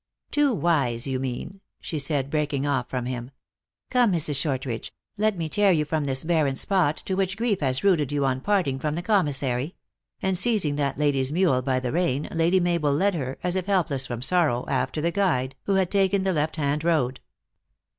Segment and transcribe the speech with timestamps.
[0.31, 3.29] "Too wise, you mean," she said, breaking off from him."
[3.91, 4.35] Come, Mrs.
[4.41, 8.25] Shortridge, let me tear you from this barren spot, to which grief lias rooted you
[8.25, 9.75] on parting from the commissary;"
[10.23, 13.67] and, seizing that lady s mule by the rein, Lady Mabel led her, as if
[13.67, 17.19] helpless from sorrow, after the guide, who had taken the left hand road.